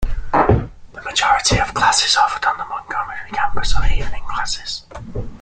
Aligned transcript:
The 0.33 1.01
majority 1.05 1.59
of 1.59 1.67
the 1.67 1.73
classes 1.75 2.17
offered 2.17 2.43
on 2.45 2.57
the 2.57 2.65
Montgomery 2.65 3.17
campus 3.33 3.75
are 3.75 3.85
evening 3.85 4.23
classes. 4.27 4.81